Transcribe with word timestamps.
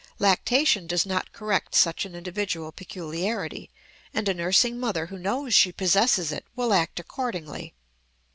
Lactation 0.17 0.87
does 0.87 1.05
not 1.05 1.31
correct 1.31 1.75
such 1.75 2.05
an 2.05 2.15
individual 2.15 2.71
peculiarity, 2.71 3.69
and 4.15 4.27
a 4.27 4.33
nursing 4.33 4.79
mother 4.79 5.05
who 5.05 5.19
knows 5.19 5.53
she 5.53 5.71
possesses 5.71 6.31
it 6.31 6.43
will 6.55 6.73
act 6.73 6.99
accordingly. 6.99 7.75